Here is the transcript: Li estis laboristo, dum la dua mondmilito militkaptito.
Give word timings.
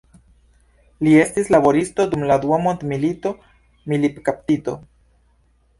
Li 1.07 1.13
estis 1.23 1.51
laboristo, 1.55 2.07
dum 2.15 2.25
la 2.33 2.39
dua 2.47 2.59
mondmilito 2.65 3.35
militkaptito. 3.93 4.77